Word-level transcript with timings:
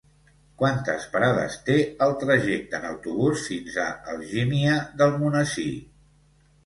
Quantes 0.59 1.03
parades 1.15 1.57
té 1.67 1.75
el 2.05 2.15
trajecte 2.25 2.79
en 2.79 2.87
autobús 2.93 3.45
fins 3.51 3.77
a 3.87 3.89
Algímia 4.15 4.79
d'Almonesir? 5.03 5.69